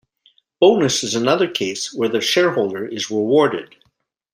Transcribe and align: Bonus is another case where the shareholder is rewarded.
Bonus 0.59 1.03
is 1.03 1.13
another 1.13 1.47
case 1.47 1.93
where 1.93 2.09
the 2.09 2.19
shareholder 2.21 2.87
is 2.87 3.11
rewarded. 3.11 3.75